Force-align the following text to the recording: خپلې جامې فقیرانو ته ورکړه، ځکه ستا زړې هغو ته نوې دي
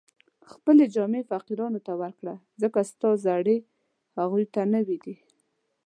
خپلې 0.51 0.83
جامې 0.95 1.21
فقیرانو 1.31 1.79
ته 1.85 1.93
ورکړه، 2.01 2.35
ځکه 2.61 2.79
ستا 2.91 3.09
زړې 3.25 3.57
هغو 4.19 4.39
ته 4.53 4.61
نوې 4.73 4.97
دي 5.03 5.15